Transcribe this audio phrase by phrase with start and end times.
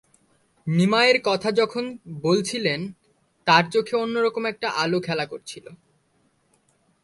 [0.67, 1.97] নিমাইয়ের কথা যখন
[2.21, 2.79] বলছিলেন
[3.47, 5.65] তার চোখে অন্য রকম একটা আলো খেলা করছিল।